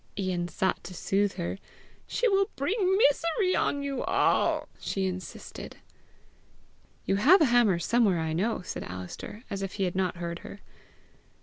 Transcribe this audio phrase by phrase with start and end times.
[0.17, 1.59] Ian sought to soothe her.
[2.07, 5.77] "She will bring misery on you all!" she insisted.
[7.05, 10.39] "You have a hammer somewhere, I know!" said Alister, as if he had not heard
[10.39, 10.61] her.